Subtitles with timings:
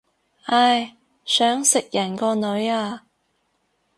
[0.47, 0.95] 唉，
[1.25, 3.03] 想食人個女啊